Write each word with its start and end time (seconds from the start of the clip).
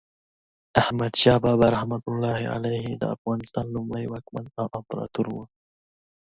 احمد 0.81 1.11
شاه 1.21 1.37
بابا 1.43 1.67
رحمة 1.75 2.03
الله 2.11 2.41
علیه 2.55 2.85
د 3.01 3.03
افغانستان 3.15 3.65
لومړی 3.75 4.05
واکمن 4.07 4.45
او 4.61 4.65
امپراتور 4.77 5.25
و. 5.29 5.35